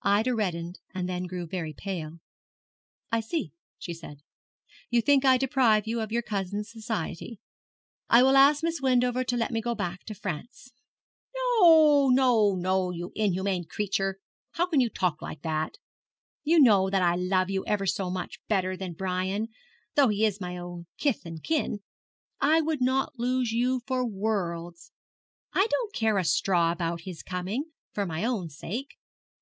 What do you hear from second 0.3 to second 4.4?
reddened, and then grew very pale. 'I see,' she said,